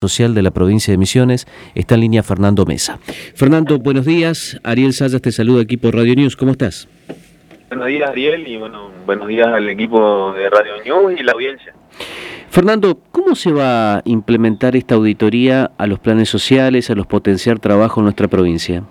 Social 0.00 0.32
de 0.32 0.42
la 0.42 0.52
provincia 0.52 0.92
de 0.92 0.96
Misiones. 0.96 1.48
Está 1.74 1.96
en 1.96 2.02
línea 2.02 2.22
Fernando 2.22 2.64
Mesa. 2.64 3.00
Fernando, 3.34 3.80
buenos 3.80 4.06
días. 4.06 4.60
Ariel 4.62 4.92
Sayas 4.92 5.20
te 5.20 5.32
saluda, 5.32 5.60
equipo 5.60 5.90
Radio 5.90 6.14
News. 6.14 6.36
¿Cómo 6.36 6.52
estás? 6.52 6.88
Buenos 7.68 7.88
días, 7.88 8.08
Ariel, 8.08 8.46
y 8.46 8.56
bueno, 8.58 8.92
buenos 9.04 9.26
días 9.26 9.48
al 9.48 9.68
equipo 9.68 10.32
de 10.34 10.48
Radio 10.50 10.74
News 10.84 11.18
y 11.18 11.24
la 11.24 11.32
audiencia. 11.32 11.74
Fernando, 12.48 13.00
¿cómo 13.10 13.34
se 13.34 13.50
va 13.50 13.96
a 13.96 14.02
implementar 14.04 14.76
esta 14.76 14.94
auditoría 14.94 15.72
a 15.76 15.88
los 15.88 15.98
planes 15.98 16.28
sociales, 16.28 16.90
a 16.90 16.94
los 16.94 17.08
potenciar 17.08 17.58
trabajo 17.58 17.98
en 17.98 18.04
nuestra 18.04 18.28
provincia? 18.28 18.84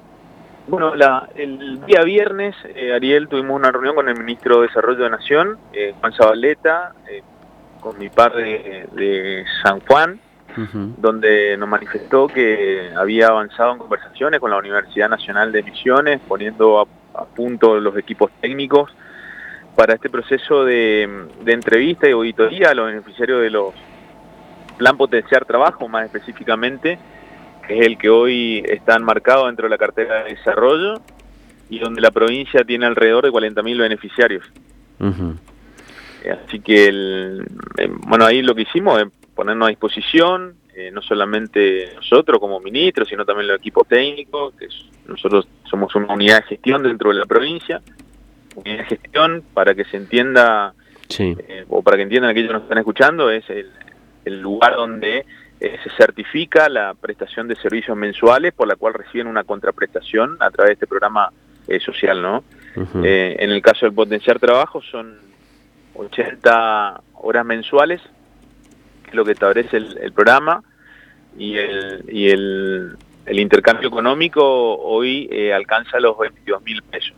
Bueno, 0.67 0.93
la, 0.93 1.29
el 1.37 1.85
día 1.85 2.01
viernes, 2.03 2.53
eh, 2.75 2.91
Ariel, 2.93 3.29
tuvimos 3.29 3.55
una 3.55 3.71
reunión 3.71 3.95
con 3.95 4.09
el 4.09 4.19
ministro 4.19 4.57
de 4.59 4.67
Desarrollo 4.67 5.05
de 5.05 5.09
Nación, 5.11 5.57
eh, 5.71 5.93
Juan 6.01 6.11
Zabaleta, 6.11 6.91
eh, 7.09 7.21
con 7.79 7.97
mi 7.97 8.09
par 8.09 8.35
de 8.35 9.45
San 9.63 9.79
Juan, 9.87 10.19
donde 10.97 11.55
nos 11.57 11.69
manifestó 11.69 12.27
que 12.27 12.91
había 12.95 13.27
avanzado 13.27 13.73
en 13.73 13.77
conversaciones 13.77 14.39
con 14.39 14.51
la 14.51 14.57
Universidad 14.57 15.09
Nacional 15.09 15.51
de 15.51 15.63
Misiones, 15.63 16.19
poniendo 16.27 16.79
a, 16.79 17.25
punto 17.35 17.79
los 17.79 17.97
equipos 17.97 18.31
técnicos 18.41 18.91
para 19.75 19.95
este 19.95 20.09
proceso 20.09 20.65
de, 20.65 21.27
entrevista 21.45 22.07
y 22.07 22.11
auditoría 22.11 22.69
a 22.69 22.73
los 22.73 22.87
beneficiarios 22.87 23.41
de 23.41 23.49
los 23.49 23.73
Plan 24.77 24.97
Potenciar 24.97 25.45
Trabajo, 25.45 25.87
más 25.87 26.05
específicamente, 26.05 26.99
que 27.67 27.79
es 27.79 27.85
el 27.85 27.97
que 27.97 28.09
hoy 28.09 28.63
está 28.67 28.95
enmarcado 28.95 29.47
dentro 29.47 29.65
de 29.65 29.69
la 29.71 29.77
cartera 29.77 30.23
de 30.23 30.35
desarrollo 30.35 31.01
y 31.69 31.79
donde 31.79 32.01
la 32.01 32.11
provincia 32.11 32.63
tiene 32.63 32.85
alrededor 32.85 33.25
de 33.25 33.31
40.000 33.31 33.79
beneficiarios. 33.79 34.45
Así 36.31 36.59
que, 36.59 36.87
el, 36.87 37.47
eh, 37.77 37.89
bueno, 37.89 38.25
ahí 38.25 38.41
lo 38.41 38.55
que 38.55 38.63
hicimos 38.63 39.01
es 39.01 39.07
ponernos 39.37 39.67
a 39.67 39.69
disposición, 39.69 40.55
eh, 40.73 40.89
no 40.91 41.01
solamente 41.03 41.91
nosotros 41.95 42.39
como 42.39 42.59
ministros, 42.59 43.07
sino 43.07 43.23
también 43.23 43.47
los 43.47 43.59
equipos 43.59 43.87
técnicos, 43.87 44.55
que 44.55 44.67
nosotros 45.07 45.47
somos 45.69 45.93
una 45.95 46.11
unidad 46.11 46.37
de 46.37 46.47
gestión 46.47 46.81
dentro 46.81 47.11
de 47.11 47.19
la 47.19 47.25
provincia, 47.27 47.79
unidad 48.55 48.79
de 48.79 48.85
gestión 48.85 49.43
para 49.53 49.75
que 49.75 49.85
se 49.85 49.97
entienda, 49.97 50.73
eh, 51.19 51.65
o 51.69 51.83
para 51.83 51.97
que 51.97 52.03
entiendan 52.03 52.31
aquellos 52.31 52.49
que 52.49 52.53
nos 52.53 52.63
están 52.63 52.79
escuchando, 52.79 53.29
es 53.29 53.45
el, 53.49 53.69
lugar 54.41 54.75
donde 54.75 55.25
eh, 55.61 55.77
se 55.83 55.89
certifica 55.91 56.67
la 56.67 56.95
prestación 56.95 57.47
de 57.47 57.55
servicios 57.55 57.95
mensuales 57.95 58.53
por 58.53 58.67
la 58.67 58.75
cual 58.75 58.93
reciben 58.95 59.27
una 59.27 59.45
contraprestación 59.45 60.35
a 60.41 60.49
través 60.49 60.71
de 60.71 60.73
este 60.73 60.87
programa 60.87 61.31
social, 61.85 62.21
¿no? 62.21 62.43
en 62.75 63.51
el 63.51 63.61
caso 63.61 63.85
del 63.85 63.93
potenciar 63.93 64.39
trabajo 64.39 64.81
son 64.81 65.17
80 65.95 67.01
horas 67.15 67.45
mensuales 67.45 68.01
lo 69.13 69.25
que 69.25 69.33
establece 69.33 69.77
el, 69.77 70.11
programa, 70.13 70.63
y 71.37 71.57
el, 71.57 72.03
y 72.09 72.29
el, 72.29 72.97
intercambio 73.27 73.87
económico 73.89 74.43
hoy 74.43 75.27
eh, 75.31 75.53
alcanza 75.53 75.99
los 75.99 76.17
22 76.17 76.63
mil 76.63 76.81
pesos. 76.83 77.15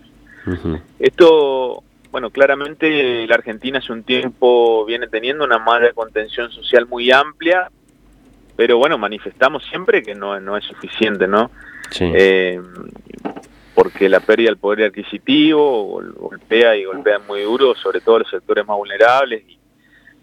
Esto, 0.98 1.84
bueno, 2.12 2.32
claramente 2.32 3.28
la 3.28 3.36
Argentina 3.36 3.78
hace 3.80 3.92
un 3.94 4.04
tiempo 4.04 4.84
viene 4.86 5.08
teniendo 5.08 5.44
una 5.44 5.60
malla 5.60 5.88
de 5.88 5.94
contención 5.94 6.52
social 6.52 6.88
muy 6.88 7.12
amplia, 7.12 7.70
pero 8.56 8.78
bueno, 8.78 8.98
manifestamos 8.98 9.64
siempre 9.66 10.02
que 10.02 10.16
no, 10.16 10.40
no 10.40 10.58
es 10.58 10.66
suficiente, 10.66 11.28
¿no? 11.28 11.52
Eh, 12.00 12.60
porque 13.73 14.10
la 14.10 14.20
pérdida 14.20 14.50
del 14.50 14.58
poder 14.58 14.88
adquisitivo 14.88 16.02
golpea 16.17 16.76
y 16.76 16.84
golpea 16.84 17.20
muy 17.20 17.44
duro, 17.44 17.76
sobre 17.76 18.02
todo 18.02 18.20
los 18.20 18.30
sectores 18.30 18.66
más 18.67 18.76
vulnerables, 18.76 19.44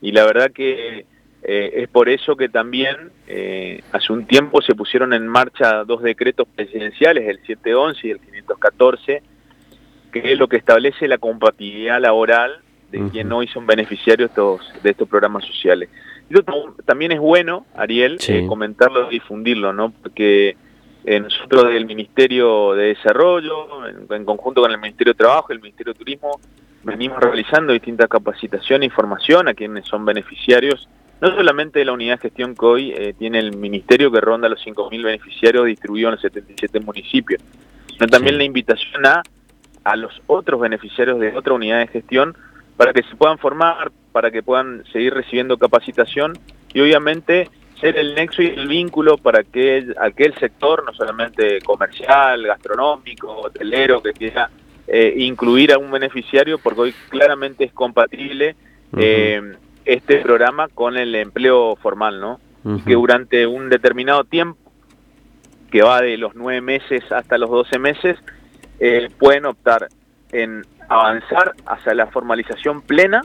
y 0.03 0.13
la 0.13 0.27
verdad 0.27 0.51
que 0.53 1.07
eh, 1.49 1.83
es 1.85 1.89
por 1.89 2.09
eso 2.09 2.35
que 2.35 2.49
también 2.49 3.13
eh, 3.29 3.81
hace 3.93 4.13
un 4.13 4.27
tiempo 4.27 4.61
se 4.63 4.75
pusieron 4.75 5.13
en 5.13 5.29
marcha 5.29 5.85
dos 5.85 6.03
decretos 6.03 6.49
presidenciales, 6.53 7.29
el 7.29 7.39
711 7.47 8.09
y 8.09 8.11
el 8.11 8.19
514, 8.19 9.23
que 10.11 10.33
es 10.33 10.37
lo 10.37 10.49
que 10.49 10.57
establece 10.57 11.07
la 11.07 11.19
compatibilidad 11.19 12.01
laboral 12.01 12.63
de 12.91 13.09
quien 13.11 13.33
hoy 13.33 13.47
son 13.47 13.65
beneficiarios 13.65 14.33
de 14.83 14.91
estos 14.91 15.09
programas 15.09 15.45
sociales. 15.45 15.89
También 16.85 17.13
es 17.13 17.21
bueno, 17.21 17.65
Ariel, 17.77 18.19
eh, 18.27 18.45
comentarlo 18.49 19.07
y 19.09 19.15
difundirlo, 19.15 19.73
¿no? 19.73 19.91
Porque 20.03 20.57
nosotros 21.05 21.73
del 21.73 21.87
Ministerio 21.87 22.75
de 22.75 22.87
Desarrollo, 22.87 23.87
en, 23.87 24.25
conjunto 24.25 24.63
con 24.63 24.73
el 24.73 24.79
Ministerio 24.79 25.13
de 25.13 25.19
Trabajo 25.19 25.47
y 25.51 25.53
el 25.55 25.63
Ministerio 25.63 25.93
de 25.93 25.99
Turismo, 26.01 26.41
venimos 26.83 27.21
realizando 27.21 27.73
distintas 27.73 28.09
capacitaciones 28.09 28.89
y 28.89 28.91
formación 28.91 29.47
a 29.47 29.55
quienes 29.55 29.87
son 29.87 30.05
beneficiarios 30.05 30.89
no 31.21 31.35
solamente 31.35 31.85
la 31.85 31.93
unidad 31.93 32.17
de 32.17 32.23
gestión 32.23 32.55
que 32.55 32.67
hoy 32.67 32.93
eh, 32.93 33.15
tiene 33.19 33.39
el 33.39 33.57
ministerio 33.57 34.11
que 34.11 34.21
ronda 34.21 34.49
los 34.49 34.65
5.000 34.65 35.03
beneficiarios 35.03 35.67
distribuidos 35.67 36.09
en 36.09 36.13
los 36.13 36.21
77 36.23 36.81
municipios, 36.81 37.43
sino 37.93 38.07
también 38.07 38.37
la 38.37 38.45
invitación 38.45 39.07
a, 39.07 39.23
a 39.85 39.97
los 39.97 40.21
otros 40.27 40.61
beneficiarios 40.61 41.19
de 41.19 41.37
otra 41.37 41.55
unidad 41.55 41.79
de 41.79 41.87
gestión 41.87 42.37
para 42.77 42.93
que 42.93 43.03
se 43.03 43.17
puedan 43.17 43.39
formar, 43.39 43.91
para 44.13 44.31
que 44.31 44.43
puedan 44.43 44.85
seguir 44.93 45.15
recibiendo 45.15 45.57
capacitación 45.57 46.35
y 46.75 46.81
obviamente 46.81 47.49
ser 47.81 47.97
el 47.99 48.15
nexo 48.15 48.43
y 48.43 48.47
el 48.47 48.69
vínculo 48.69 49.19
para 49.19 49.43
que 49.45 49.87
aquel 50.01 50.35
sector, 50.35 50.85
no 50.85 50.93
solamente 50.95 51.61
comercial, 51.61 52.43
gastronómico, 52.47 53.29
hotelero, 53.33 54.03
que 54.03 54.13
quiera 54.13 54.51
eh, 54.87 55.15
incluir 55.17 55.73
a 55.73 55.79
un 55.79 55.91
beneficiario, 55.91 56.59
porque 56.59 56.81
hoy 56.81 56.95
claramente 57.09 57.65
es 57.65 57.73
compatible 57.73 58.57
este 59.87 60.19
programa 60.19 60.69
con 60.69 60.97
el 60.97 61.15
empleo 61.15 61.77
formal, 61.77 62.21
¿no? 62.21 62.41
Que 62.85 62.95
durante 62.95 63.47
un 63.47 63.71
determinado 63.71 64.25
tiempo, 64.25 64.59
que 65.71 65.83
va 65.83 66.01
de 66.01 66.17
los 66.17 66.35
nueve 66.35 66.61
meses 66.61 67.05
hasta 67.13 67.39
los 67.39 67.49
doce 67.49 67.79
meses, 67.79 68.19
eh, 68.81 69.09
pueden 69.19 69.47
optar 69.47 69.89
en 70.33 70.67
avanzar 70.89 71.55
hacia 71.65 71.95
la 71.95 72.09
formalización 72.09 72.83
plena 72.83 73.23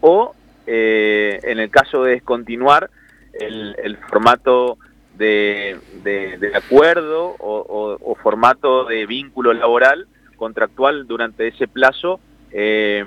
o, 0.00 0.34
eh, 0.68 1.40
en 1.42 1.58
el 1.58 1.68
caso 1.68 2.04
de 2.04 2.12
descontinuar, 2.12 2.90
el, 3.32 3.96
formato 4.08 4.78
de, 5.16 5.76
acuerdo 6.54 7.34
o, 7.38 8.16
formato 8.22 8.84
de 8.84 9.06
vínculo 9.06 9.52
laboral 9.52 10.06
contractual 10.36 11.06
durante 11.06 11.48
ese 11.48 11.66
plazo 11.66 12.20
eh, 12.52 13.04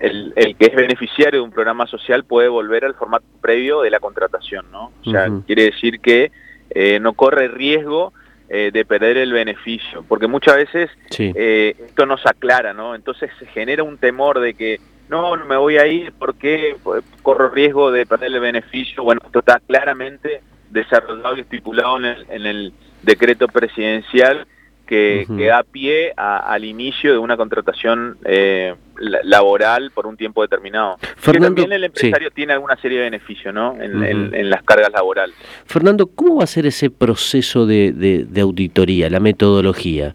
el, 0.00 0.34
que 0.58 0.66
es 0.66 0.74
beneficiario 0.74 1.40
de 1.40 1.44
un 1.44 1.50
programa 1.50 1.86
social 1.86 2.24
puede 2.24 2.48
volver 2.48 2.84
al 2.84 2.94
formato 2.94 3.24
previo 3.40 3.82
de 3.82 3.90
la 3.90 4.00
contratación, 4.00 4.66
¿no? 4.70 4.92
O 5.04 5.10
sea, 5.10 5.28
quiere 5.46 5.64
decir 5.64 6.00
que 6.00 6.32
eh, 6.70 6.98
no 7.00 7.12
corre 7.12 7.48
riesgo 7.48 8.12
eh, 8.48 8.70
de 8.72 8.84
perder 8.84 9.16
el 9.16 9.32
beneficio, 9.32 10.04
porque 10.08 10.26
muchas 10.26 10.56
veces 10.56 10.90
eh, 11.18 11.76
esto 11.86 12.06
no 12.06 12.18
se 12.18 12.28
aclara, 12.28 12.72
¿no? 12.72 12.94
Entonces 12.94 13.30
se 13.38 13.46
genera 13.46 13.82
un 13.82 13.98
temor 13.98 14.40
de 14.40 14.54
que 14.54 14.80
no, 15.08 15.36
no 15.36 15.44
me 15.44 15.56
voy 15.56 15.78
a 15.78 15.86
ir 15.86 16.12
porque 16.18 16.76
corro 17.22 17.50
riesgo 17.50 17.90
de 17.90 18.06
perder 18.06 18.32
el 18.32 18.40
beneficio. 18.40 19.02
Bueno, 19.02 19.20
esto 19.24 19.40
está 19.40 19.60
claramente 19.60 20.40
desarrollado 20.70 21.36
y 21.36 21.40
estipulado 21.40 21.98
en 21.98 22.04
el, 22.04 22.26
en 22.30 22.46
el 22.46 22.72
decreto 23.02 23.48
presidencial 23.48 24.46
que, 24.86 25.26
da 25.48 25.62
pie 25.62 26.12
al 26.16 26.64
inicio 26.64 27.12
de 27.12 27.18
una 27.18 27.36
contratación 27.36 28.18
eh, 28.24 28.74
laboral 28.98 29.90
por 29.92 30.06
un 30.06 30.16
tiempo 30.16 30.42
determinado. 30.42 30.98
también 31.22 31.72
el 31.72 31.84
empresario 31.84 32.30
tiene 32.30 32.52
alguna 32.52 32.76
serie 32.76 32.98
de 32.98 33.04
beneficios 33.04 33.52
¿no? 33.54 33.76
en, 33.80 34.50
las 34.50 34.62
cargas 34.62 34.92
laborales. 34.92 35.34
Fernando, 35.66 36.06
¿cómo 36.06 36.36
va 36.36 36.44
a 36.44 36.48
ser 36.48 36.66
ese 36.66 36.90
proceso 36.90 37.66
de, 37.66 38.26
auditoría, 38.40 39.10
la 39.10 39.20
metodología? 39.20 40.14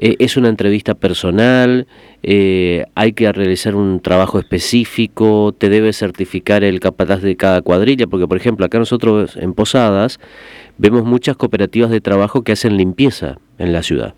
Eh, 0.00 0.14
¿Es 0.20 0.36
una 0.36 0.48
entrevista 0.48 0.94
personal? 0.94 1.88
Eh, 2.22 2.84
¿Hay 2.94 3.14
que 3.14 3.32
realizar 3.32 3.74
un 3.74 4.00
trabajo 4.00 4.38
específico? 4.38 5.52
¿Te 5.56 5.68
debe 5.68 5.92
certificar 5.92 6.62
el 6.62 6.78
capataz 6.78 7.20
de 7.20 7.36
cada 7.36 7.62
cuadrilla? 7.62 8.06
Porque, 8.06 8.28
por 8.28 8.36
ejemplo, 8.36 8.64
acá 8.64 8.78
nosotros 8.78 9.36
en 9.36 9.54
Posadas 9.54 10.20
vemos 10.76 11.04
muchas 11.04 11.36
cooperativas 11.36 11.90
de 11.90 12.00
trabajo 12.00 12.42
que 12.42 12.52
hacen 12.52 12.76
limpieza 12.76 13.38
en 13.58 13.72
la 13.72 13.82
ciudad. 13.82 14.14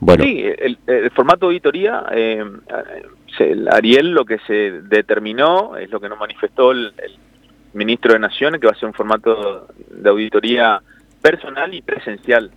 Bueno. 0.00 0.24
Sí, 0.24 0.44
el, 0.58 1.10
formato 1.12 1.46
de 1.46 1.52
auditoría, 1.52 2.04
eh, 2.10 2.44
Ariel 3.70 4.10
lo 4.10 4.24
que 4.24 4.38
se 4.46 4.82
determinó, 4.82 5.76
es 5.76 5.90
lo 5.90 6.00
que 6.00 6.08
nos 6.08 6.18
manifestó 6.18 6.72
el, 6.72 6.92
ministro 7.74 8.12
de 8.12 8.18
Naciones, 8.18 8.60
que 8.60 8.66
va 8.66 8.72
a 8.72 8.78
ser 8.78 8.88
un 8.88 8.94
formato 8.94 9.68
de 9.88 10.10
auditoría 10.10 10.82
personal 11.22 11.72
y 11.72 11.80
presencial. 11.80 12.50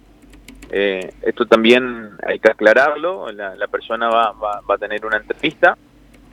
Eh, 0.70 1.14
esto 1.22 1.46
también 1.46 2.10
hay 2.28 2.40
que 2.40 2.50
aclararlo, 2.50 3.32
la, 3.32 3.68
persona 3.68 4.10
va, 4.10 4.32
va, 4.34 4.76
a 4.76 4.78
tener 4.78 5.06
una 5.06 5.18
entrevista, 5.18 5.78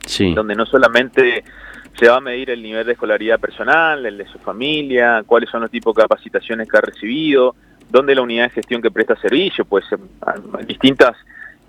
sí. 0.05 0.33
donde 0.33 0.55
no 0.55 0.65
solamente 0.65 1.45
se 1.97 2.09
va 2.09 2.17
a 2.17 2.21
medir 2.21 2.49
el 2.49 2.61
nivel 2.61 2.85
de 2.85 2.93
escolaridad 2.93 3.39
personal, 3.39 4.05
el 4.05 4.17
de 4.17 4.27
su 4.27 4.39
familia, 4.39 5.23
cuáles 5.25 5.49
son 5.49 5.61
los 5.61 5.71
tipos 5.71 5.95
de 5.95 6.01
capacitaciones 6.01 6.67
que 6.67 6.77
ha 6.77 6.81
recibido, 6.81 7.55
dónde 7.93 8.15
la 8.15 8.23
unidad 8.23 8.45
de 8.45 8.49
gestión 8.49 8.81
que 8.81 8.89
presta 8.89 9.15
servicio, 9.15 9.63
pues 9.65 9.85
distintas 10.67 11.15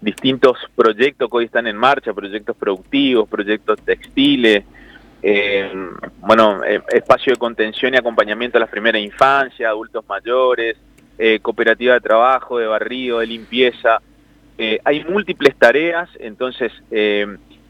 distintos 0.00 0.58
proyectos 0.74 1.30
que 1.30 1.36
hoy 1.36 1.44
están 1.44 1.66
en 1.66 1.76
marcha, 1.76 2.12
proyectos 2.12 2.56
productivos, 2.56 3.28
proyectos 3.28 3.78
textiles, 3.82 4.64
bueno, 6.20 6.62
espacio 6.64 7.34
de 7.34 7.38
contención 7.38 7.92
y 7.94 7.98
acompañamiento 7.98 8.56
a 8.58 8.60
la 8.60 8.66
primera 8.66 8.98
infancia, 8.98 9.68
adultos 9.68 10.04
mayores, 10.08 10.76
cooperativa 11.42 11.94
de 11.94 12.00
trabajo, 12.00 12.58
de 12.58 12.66
barrio, 12.66 13.18
de 13.18 13.26
limpieza. 13.26 14.00
hay 14.84 15.04
múltiples 15.04 15.54
tareas, 15.56 16.08
entonces 16.18 16.72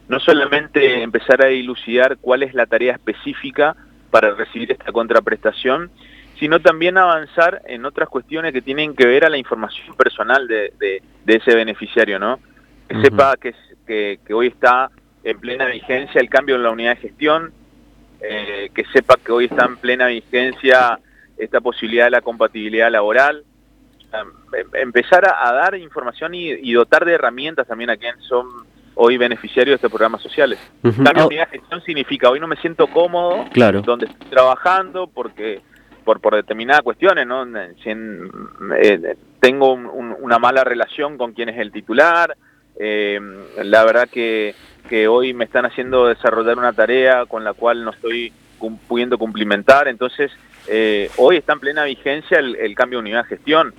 no 0.07 0.19
solamente 0.19 1.03
empezar 1.03 1.41
a 1.41 1.47
dilucidar 1.47 2.17
cuál 2.19 2.43
es 2.43 2.53
la 2.53 2.65
tarea 2.65 2.93
específica 2.93 3.75
para 4.11 4.33
recibir 4.33 4.71
esta 4.71 4.91
contraprestación, 4.91 5.89
sino 6.39 6.59
también 6.59 6.97
avanzar 6.97 7.61
en 7.65 7.85
otras 7.85 8.09
cuestiones 8.09 8.53
que 8.53 8.61
tienen 8.61 8.95
que 8.95 9.05
ver 9.05 9.25
a 9.25 9.29
la 9.29 9.37
información 9.37 9.95
personal 9.95 10.47
de, 10.47 11.01
ese 11.25 11.55
beneficiario, 11.55 12.19
¿no? 12.19 12.39
Que 12.87 13.01
sepa 13.01 13.35
que, 13.37 14.19
que, 14.25 14.33
hoy 14.33 14.47
está 14.47 14.91
en 15.23 15.39
plena 15.39 15.65
vigencia 15.65 16.21
el 16.21 16.29
cambio 16.29 16.55
en 16.55 16.63
la 16.63 16.71
unidad 16.71 16.95
de 16.95 17.01
gestión, 17.01 17.51
eh, 18.21 18.69
que 18.73 18.85
sepa 18.93 19.15
que 19.23 19.31
hoy 19.31 19.45
está 19.45 19.65
en 19.65 19.77
plena 19.77 20.07
vigencia 20.07 20.99
esta 21.37 21.61
posibilidad 21.61 22.05
de 22.05 22.11
la 22.11 22.21
compatibilidad 22.21 22.91
laboral, 22.91 23.43
em, 24.13 24.65
empezar 24.73 25.25
a, 25.27 25.51
dar 25.51 25.75
información 25.75 26.33
y, 26.33 26.49
y, 26.49 26.73
dotar 26.73 27.05
de 27.05 27.13
herramientas 27.13 27.67
también 27.67 27.89
a 27.89 27.97
quienes 27.97 28.23
son 28.23 28.47
hoy 28.95 29.17
beneficiario 29.17 29.71
de 29.71 29.75
estos 29.75 29.91
programas 29.91 30.21
sociales. 30.21 30.59
Uh 30.83 30.91
Cambio 31.03 31.27
de 31.27 31.45
gestión 31.45 31.81
significa 31.81 32.29
hoy 32.29 32.39
no 32.39 32.47
me 32.47 32.55
siento 32.57 32.87
cómodo 32.87 33.45
claro. 33.51 33.81
donde 33.81 34.05
estoy 34.05 34.29
trabajando 34.29 35.07
porque 35.07 35.61
por, 36.05 36.21
por 36.21 36.35
determinadas 36.35 36.83
cuestiones, 36.83 37.27
¿no? 37.27 37.45
Eh, 37.57 39.15
tengo 39.39 39.73
una 39.73 40.39
mala 40.39 40.63
relación 40.63 41.17
con 41.17 41.33
quien 41.33 41.49
es 41.49 41.57
el 41.57 41.71
titular, 41.71 42.37
eh, 42.79 43.19
la 43.63 43.83
verdad 43.83 44.07
que, 44.09 44.55
que 44.87 45.07
hoy 45.07 45.33
me 45.33 45.45
están 45.45 45.65
haciendo 45.65 46.07
desarrollar 46.07 46.57
una 46.57 46.73
tarea 46.73 47.25
con 47.25 47.43
la 47.43 47.53
cual 47.53 47.83
no 47.83 47.91
estoy 47.91 48.31
pudiendo 48.87 49.17
cumplimentar, 49.17 49.87
entonces 49.87 50.31
eh, 50.67 51.09
hoy 51.17 51.37
está 51.37 51.53
en 51.53 51.59
plena 51.59 51.83
vigencia 51.83 52.39
el, 52.39 52.75
cambio 52.75 52.99
de 52.99 53.01
unidad 53.01 53.23
de 53.23 53.29
gestión, 53.29 53.73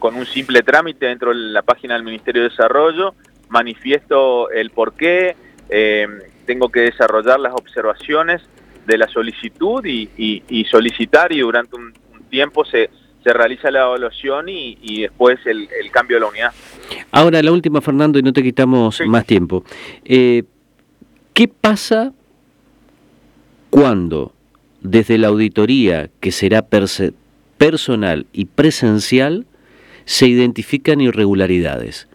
con 0.00 0.16
un 0.16 0.26
simple 0.26 0.62
trámite 0.62 1.06
dentro 1.06 1.30
de 1.30 1.36
la 1.36 1.62
página 1.62 1.94
del 1.94 2.02
Ministerio 2.02 2.42
de 2.42 2.48
Desarrollo, 2.48 3.14
manifiesto 3.48 4.50
el 4.50 4.70
por 4.70 4.94
qué, 4.94 5.36
eh, 5.68 6.06
tengo 6.46 6.68
que 6.68 6.80
desarrollar 6.80 7.40
las 7.40 7.52
observaciones 7.54 8.42
de 8.86 8.98
la 8.98 9.08
solicitud 9.08 9.84
y, 9.84 10.66
solicitar 10.70 11.32
y 11.32 11.40
durante 11.40 11.76
un, 11.76 11.92
tiempo 12.30 12.64
se, 12.64 12.90
se 13.22 13.32
realiza 13.32 13.70
la 13.70 13.82
evaluación 13.82 14.48
y, 14.48 15.02
después 15.02 15.38
el, 15.46 15.68
cambio 15.90 16.16
de 16.16 16.20
la 16.20 16.26
unidad. 16.26 16.52
Ahora, 17.10 17.42
la 17.42 17.52
última, 17.52 17.80
Fernando, 17.80 18.18
y 18.18 18.22
no 18.22 18.32
te 18.32 18.42
quitamos 18.42 19.00
más 19.06 19.24
tiempo. 19.26 19.64
Eh, 20.04 20.42
¿Qué 21.32 21.48
pasa 21.48 22.12
cuando 23.70 24.32
desde 24.80 25.18
la 25.18 25.28
auditoría, 25.28 26.10
que 26.20 26.32
será 26.32 26.66
personal 27.58 28.26
y 28.32 28.44
presencial, 28.46 29.46
se 30.04 30.28
identifican 30.28 31.00
irregularidades? 31.00 32.08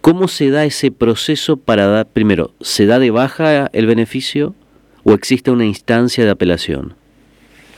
¿Cómo 0.00 0.26
se 0.26 0.50
da 0.50 0.64
ese 0.64 0.90
proceso 0.90 1.56
para 1.56 1.86
dar, 1.86 2.06
primero, 2.06 2.52
¿se 2.60 2.86
da 2.86 2.98
de 2.98 3.10
baja 3.10 3.70
el 3.72 3.86
beneficio 3.86 4.54
o 5.04 5.12
existe 5.12 5.50
una 5.50 5.64
instancia 5.64 6.24
de 6.24 6.30
apelación? 6.30 6.94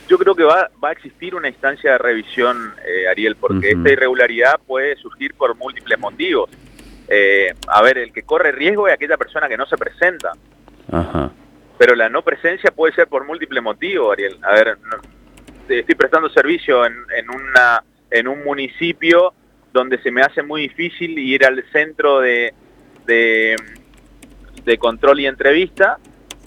Yo 0.08 0.18
creo 0.18 0.34
que 0.34 0.44
va, 0.44 0.70
a 0.82 0.92
existir 0.92 1.34
una 1.34 1.48
instancia 1.48 1.92
de 1.92 1.98
revisión, 1.98 2.74
eh, 2.86 3.08
Ariel, 3.08 3.36
porque 3.36 3.70
esta 3.70 3.90
irregularidad 3.90 4.60
puede 4.66 4.96
surgir 4.96 5.34
por 5.34 5.56
múltiples 5.56 5.98
motivos. 5.98 6.50
Eh, 7.08 7.54
a 7.68 7.82
ver, 7.82 7.98
el 7.98 8.12
que 8.12 8.22
corre 8.22 8.52
riesgo 8.52 8.86
es 8.86 8.94
aquella 8.94 9.16
persona 9.16 9.48
que 9.48 9.56
no 9.56 9.66
se 9.66 9.76
presenta. 9.76 10.32
Pero 11.78 11.94
la 11.94 12.08
no 12.08 12.22
presencia 12.22 12.70
puede 12.70 12.94
ser 12.94 13.08
por 13.08 13.24
múltiples 13.24 13.62
motivos, 13.62 14.12
Ariel. 14.12 14.38
A 14.42 14.52
ver, 14.52 14.78
estoy 15.68 15.94
prestando 15.94 16.28
servicio 16.28 16.84
en, 16.84 16.94
en, 17.16 17.30
una, 17.30 17.82
en 18.10 18.28
un 18.28 18.44
municipio 18.44 19.32
donde 19.72 20.00
se 20.02 20.10
me 20.10 20.22
hace 20.22 20.42
muy 20.42 20.62
difícil 20.62 21.18
ir 21.18 21.44
al 21.44 21.64
centro 21.72 22.20
de, 22.20 22.54
de, 23.06 23.56
control 24.78 25.20
y 25.20 25.26
entrevista 25.26 25.98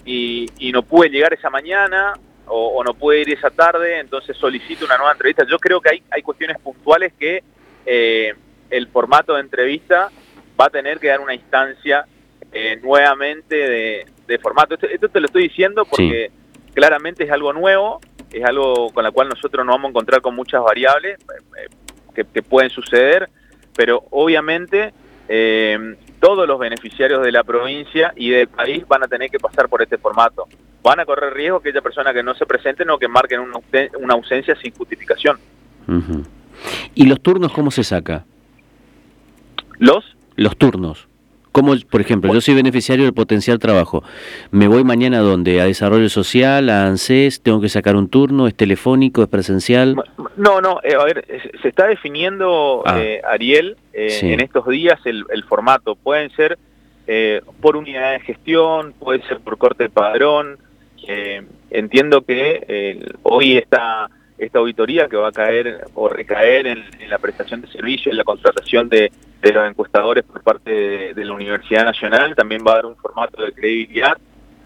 y, 0.08 0.72
no 0.72 0.82
pude 0.82 1.10
llegar 1.10 1.34
esa 1.34 1.50
mañana 1.50 2.14
o, 2.46 2.82
no 2.82 2.94
pude 2.94 3.20
ir 3.20 3.30
esa 3.32 3.50
tarde, 3.50 3.98
entonces 4.00 4.36
solicito 4.36 4.86
una 4.86 4.96
nueva 4.96 5.12
entrevista. 5.12 5.44
Yo 5.48 5.58
creo 5.58 5.80
que 5.80 5.90
hay, 5.90 6.02
hay 6.10 6.22
cuestiones 6.22 6.58
puntuales 6.58 7.12
que 7.18 7.42
eh, 7.84 8.34
el 8.70 8.88
formato 8.88 9.34
de 9.34 9.40
entrevista 9.40 10.10
va 10.58 10.66
a 10.66 10.70
tener 10.70 10.98
que 10.98 11.08
dar 11.08 11.20
una 11.20 11.34
instancia 11.34 12.06
eh, 12.52 12.78
nuevamente 12.82 14.06
de, 14.26 14.38
formato. 14.38 14.74
Esto, 14.74 15.08
te 15.08 15.20
lo 15.20 15.26
estoy 15.26 15.44
diciendo 15.44 15.84
porque 15.84 16.30
claramente 16.74 17.24
es 17.24 17.30
algo 17.30 17.52
nuevo, 17.52 18.00
es 18.30 18.44
algo 18.44 18.90
con 18.92 19.04
la 19.04 19.10
cual 19.10 19.28
nosotros 19.28 19.64
nos 19.64 19.74
vamos 19.74 19.88
a 19.88 19.90
encontrar 19.90 20.20
con 20.20 20.34
muchas 20.34 20.62
variables. 20.62 21.18
Eh, 21.18 21.68
que, 22.24 22.42
pueden 22.42 22.70
suceder, 22.70 23.28
pero 23.76 24.04
obviamente 24.10 24.92
eh, 25.28 25.96
todos 26.20 26.46
los 26.46 26.58
beneficiarios 26.58 27.22
de 27.22 27.32
la 27.32 27.44
provincia 27.44 28.12
y 28.16 28.30
del 28.30 28.48
país 28.48 28.86
van 28.86 29.02
a 29.04 29.08
tener 29.08 29.30
que 29.30 29.38
pasar 29.38 29.68
por 29.68 29.82
este 29.82 29.98
formato. 29.98 30.46
Van 30.82 31.00
a 31.00 31.04
correr 31.04 31.34
riesgo 31.34 31.60
que 31.60 31.70
aquella 31.70 31.82
persona 31.82 32.12
que 32.12 32.22
no 32.22 32.34
se 32.34 32.46
presente 32.46 32.88
o 32.88 32.98
que 32.98 33.08
marquen 33.08 33.40
una, 33.40 34.14
ausencia 34.14 34.54
sin 34.56 34.72
justificación. 34.72 35.38
¿Y 36.94 37.06
los 37.06 37.20
turnos 37.20 37.52
cómo 37.52 37.70
se 37.70 37.84
saca? 37.84 38.24
¿Los? 39.78 40.16
Los 40.36 40.56
turnos. 40.56 41.07
Como, 41.58 41.74
por 41.90 42.00
ejemplo, 42.00 42.32
yo 42.32 42.40
soy 42.40 42.54
beneficiario 42.54 43.04
del 43.04 43.14
potencial 43.14 43.58
trabajo. 43.58 44.04
¿Me 44.52 44.68
voy 44.68 44.84
mañana 44.84 45.18
a 45.18 45.22
dónde? 45.22 45.60
¿A 45.60 45.64
desarrollo 45.64 46.08
social? 46.08 46.68
¿A 46.70 46.86
ANSES? 46.86 47.40
¿Tengo 47.40 47.60
que 47.60 47.68
sacar 47.68 47.96
un 47.96 48.08
turno? 48.08 48.46
¿Es 48.46 48.54
telefónico? 48.54 49.24
¿Es 49.24 49.28
presencial? 49.28 49.96
No, 50.36 50.60
no. 50.60 50.78
Eh, 50.84 50.94
a 50.94 51.02
ver, 51.02 51.24
se 51.60 51.66
está 51.66 51.88
definiendo, 51.88 52.84
ah. 52.86 53.00
eh, 53.00 53.20
Ariel, 53.28 53.76
eh, 53.92 54.20
en 54.22 54.38
estos 54.38 54.68
días 54.68 55.00
el, 55.04 55.24
formato. 55.48 55.96
Pueden 55.96 56.30
ser 56.30 56.56
por 57.60 57.76
unidad 57.76 58.12
de 58.12 58.20
gestión, 58.20 58.94
puede 58.96 59.20
ser 59.26 59.40
por 59.40 59.58
corte 59.58 59.82
de 59.82 59.90
padrón. 59.90 60.58
entiendo 61.70 62.22
que 62.22 63.04
hoy 63.24 63.56
está 63.56 64.08
esta 64.38 64.60
auditoría 64.60 65.08
que 65.08 65.16
va 65.16 65.30
a 65.30 65.32
caer 65.32 65.88
o 65.94 66.08
recaer 66.08 66.68
en, 66.68 66.84
la 67.08 67.18
prestación 67.18 67.62
de 67.62 67.66
servicios, 67.66 68.12
en 68.12 68.18
la 68.18 68.22
contratación 68.22 68.88
de, 68.88 69.10
los 69.42 69.68
encuestadores 69.68 70.24
por 70.24 70.42
parte 70.42 71.14
de, 71.14 71.24
la 71.24 71.32
Universidad 71.32 71.84
Nacional, 71.84 72.34
también 72.34 72.62
va 72.66 72.72
a 72.72 72.76
dar 72.76 72.86
un 72.86 72.96
formato 72.96 73.42
de 73.42 73.52
credibilidad 73.52 74.16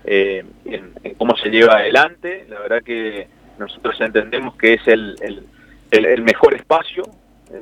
eh, 0.05 0.45
en, 0.65 0.95
cómo 1.19 1.37
se 1.37 1.51
lleva 1.51 1.77
adelante. 1.77 2.47
La 2.49 2.61
verdad 2.61 2.83
que 2.83 3.29
nosotros 3.59 4.01
entendemos 4.01 4.57
que 4.57 4.75
es 4.75 4.89
el, 4.89 5.17
mejor 6.23 6.55
espacio. 6.55 7.03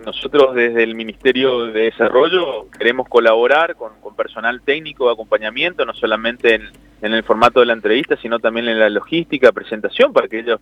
Nosotros 0.05 0.55
desde 0.55 0.85
el 0.85 0.95
Ministerio 0.95 1.67
de 1.67 1.83
Desarrollo 1.83 2.71
queremos 2.71 3.09
colaborar 3.09 3.75
con, 3.75 3.91
personal 4.17 4.61
técnico 4.63 5.07
de 5.07 5.15
acompañamiento, 5.15 5.85
no 5.85 5.95
solamente 5.95 6.55
en, 6.55 6.71
en 7.03 7.15
el 7.15 7.25
formato 7.25 7.61
de 7.61 7.67
la 7.67 7.73
entrevista, 7.73 8.17
sino 8.17 8.39
también 8.39 8.69
en 8.69 8.79
la 8.79 8.89
logística, 8.89 9.51
presentación, 9.51 10.13
para 10.13 10.29
que 10.29 10.41
ellos 10.41 10.61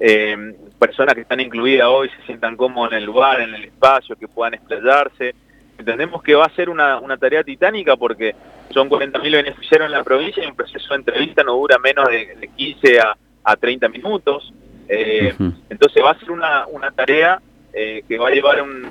eh, 0.00 0.56
personas 0.78 1.14
que 1.14 1.20
están 1.20 1.40
incluidas 1.40 1.88
hoy 1.88 2.08
se 2.08 2.26
sientan 2.26 2.56
cómodos 2.56 2.92
en 2.92 2.98
el 2.98 3.04
lugar, 3.04 3.40
en 3.40 3.54
el 3.54 3.64
espacio, 3.64 4.16
que 4.16 4.28
puedan 4.28 4.54
explayarse. 4.54 5.34
Entendemos 5.78 6.22
que 6.22 6.34
va 6.34 6.44
a 6.44 6.50
ser 6.50 6.70
una, 6.70 7.00
tarea 7.18 7.42
titánica 7.42 7.96
porque 7.96 8.34
son 8.70 8.88
40.000 8.88 9.22
beneficiarios 9.22 9.86
en 9.86 9.92
la 9.92 10.04
provincia 10.04 10.44
y 10.44 10.46
un 10.46 10.54
proceso 10.54 10.88
de 10.90 10.96
entrevista 10.96 11.42
no 11.42 11.54
dura 11.54 11.78
menos 11.78 12.08
de, 12.08 12.48
15 12.56 13.00
a, 13.00 13.16
a, 13.42 13.56
30 13.56 13.88
minutos. 13.88 14.52
Eh, 14.88 15.34
entonces 15.70 16.02
va 16.02 16.10
a 16.10 16.18
ser 16.18 16.30
una, 16.30 16.66
tarea 16.94 17.40
eh, 17.72 18.02
que 18.06 18.18
va 18.18 18.28
a 18.28 18.30
llevar 18.30 18.62
un, 18.62 18.90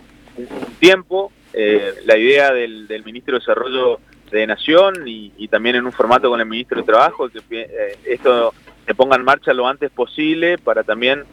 tiempo. 0.80 1.32
Eh, 1.54 1.94
la 2.06 2.18
idea 2.18 2.52
del, 2.52 2.88
Ministro 3.06 3.34
de 3.36 3.40
Desarrollo 3.40 4.00
de 4.32 4.48
Nación 4.48 5.08
y, 5.08 5.48
también 5.48 5.76
en 5.76 5.86
un 5.86 5.92
formato 5.92 6.30
con 6.30 6.40
el 6.40 6.48
Ministro 6.48 6.82
de 6.82 6.86
Trabajo, 6.86 7.30
que 7.30 7.96
esto 8.06 8.54
se 8.86 8.96
ponga 8.96 9.16
en 9.16 9.24
marcha 9.24 9.54
lo 9.54 9.68
antes 9.68 9.92
posible 9.92 10.58
para 10.58 10.84
también 10.84 11.24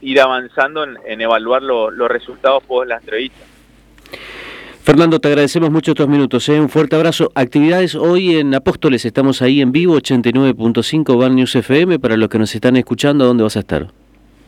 ir 0.00 0.20
avanzando 0.20 0.84
en, 0.84 1.20
evaluar 1.20 1.62
los 1.62 2.08
resultados 2.08 2.64
por 2.64 2.86
la 2.86 2.96
entrevista. 2.96 3.44
Fernando, 4.88 5.20
te 5.20 5.28
agradecemos 5.28 5.70
mucho 5.70 5.90
estos 5.90 6.08
minutos. 6.08 6.48
¿eh? 6.48 6.58
Un 6.58 6.70
fuerte 6.70 6.96
abrazo. 6.96 7.30
Actividades 7.34 7.94
hoy 7.94 8.38
en 8.38 8.54
Apóstoles, 8.54 9.04
estamos 9.04 9.42
ahí 9.42 9.60
en 9.60 9.70
vivo, 9.70 9.94
89.5 9.98 11.18
Bar 11.20 11.30
News 11.30 11.54
FM. 11.56 11.98
Para 11.98 12.16
los 12.16 12.30
que 12.30 12.38
nos 12.38 12.54
están 12.54 12.74
escuchando, 12.76 13.26
¿dónde 13.26 13.42
vas 13.42 13.56
a 13.58 13.60
estar? 13.60 13.88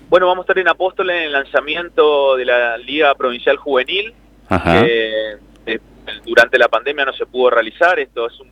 Bueno, 0.08 0.26
vamos 0.26 0.38
a 0.38 0.44
estar 0.44 0.58
en 0.58 0.68
Apóstoles 0.68 1.14
en 1.14 1.22
el 1.24 1.32
lanzamiento 1.32 2.36
de 2.36 2.46
la 2.46 2.78
Liga 2.78 3.14
Provincial 3.16 3.58
Juvenil. 3.58 4.14
Eh, 4.66 5.38
durante 6.24 6.58
la 6.58 6.68
pandemia 6.68 7.04
no 7.04 7.12
se 7.12 7.26
pudo 7.26 7.50
realizar. 7.50 7.98
Esto 7.98 8.26
es 8.26 8.40
un 8.40 8.48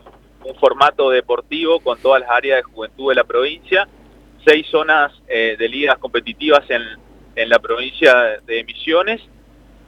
un 0.49 0.55
formato 0.57 1.11
deportivo 1.11 1.81
con 1.81 1.99
todas 2.01 2.21
las 2.23 2.31
áreas 2.31 2.59
de 2.59 2.63
juventud 2.63 3.11
de 3.11 3.15
la 3.15 3.25
provincia, 3.25 3.89
seis 4.45 4.67
zonas 4.71 5.13
eh, 5.29 5.57
de 5.59 5.69
ligas 5.69 5.99
competitivas 5.99 6.65
en, 6.71 6.83
la 7.49 7.61
provincia 7.61 8.41
de 8.47 8.65
Misiones, 8.65 9.21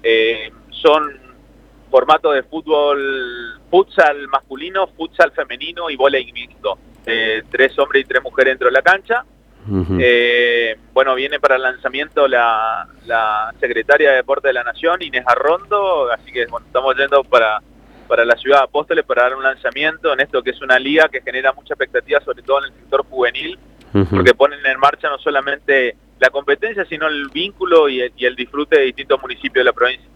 eh, 0.05 0.53
son 0.71 1.19
formatos 1.91 2.35
de 2.35 2.43
fútbol, 2.45 3.61
futsal 3.71 4.29
masculino, 4.29 4.87
futsal 4.89 5.33
femenino 5.33 5.91
y 5.91 5.97
voleibol 5.97 6.33
mixto. 6.33 6.79
eh, 7.07 7.43
tres 7.51 7.79
hombres 7.79 8.05
y 8.05 8.09
tres 8.09 8.23
mujeres 8.23 8.53
dentro 8.53 8.69
de 8.69 8.73
la 8.73 8.83
cancha. 8.83 9.25
Eh, 9.99 10.77
bueno, 10.93 11.15
viene 11.15 11.39
para 11.39 11.57
el 11.57 11.63
lanzamiento 11.63 12.27
la, 12.27 12.89
secretaria 13.61 14.11
de 14.11 14.17
Deporte 14.17 14.49
de 14.49 14.55
la 14.55 14.65
Nación, 14.65 15.03
Inés 15.03 15.25
Arrondo, 15.27 16.11
así 16.11 16.33
que 16.33 16.47
bueno, 16.47 16.67
estamos 16.67 16.97
yendo 16.97 17.23
para, 17.25 17.61
para 18.09 18.25
la 18.25 18.37
ciudad 18.37 18.59
de 18.59 18.65
Apóstoles 18.65 19.05
para 19.05 19.25
dar 19.25 19.37
un 19.37 19.43
lanzamiento 19.43 20.13
en 20.13 20.21
esto 20.21 20.43
que 20.43 20.51
es 20.51 20.61
una 20.63 20.79
liga 20.79 21.09
que 21.09 21.21
genera 21.21 21.53
mucha 21.53 21.75
expectativa, 21.75 22.21
sobre 22.21 22.43
todo 22.43 22.65
en 22.65 22.73
el 22.73 22.79
sector 22.81 23.05
juvenil, 23.05 23.59
porque 24.11 24.35
ponen 24.35 24.65
en 24.65 24.79
marcha 24.79 25.09
no 25.09 25.19
solamente 25.19 25.97
la 26.19 26.31
competencia, 26.31 26.85
sino 26.85 27.07
el 27.07 27.29
vínculo 27.29 27.89
y 27.89 28.01
el, 28.01 28.37
disfrute 28.37 28.79
de 28.79 28.87
distintos 28.87 29.21
municipios 29.21 29.61
de 29.61 29.65
la 29.65 29.73
provincia. 29.73 30.10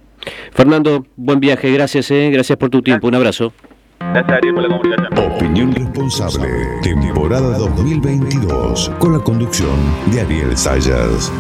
Fernando, 0.53 1.07
buen 1.17 1.41
viaje, 1.41 1.71
gracias, 1.73 2.11
eh, 2.11 2.31
gracias 2.33 2.59
por 2.59 2.71
tu 2.71 2.83
tiempo, 2.83 3.09
un 3.09 3.15
abrazo. 3.15 3.53
Gracias 4.01 4.41
por 4.53 4.63
la 4.63 4.69
comunicación. 4.69 5.35
Opinión 5.35 5.75
responsable, 5.75 6.49
temporada 6.83 7.59
2022, 7.59 8.91
con 8.99 9.13
la 9.13 9.19
conducción 9.21 9.77
de 10.13 10.21
Ariel 10.21 10.57
Sayas. 10.57 11.33